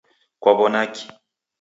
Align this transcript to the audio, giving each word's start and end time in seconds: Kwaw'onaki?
Kwaw'onaki? 0.41 1.03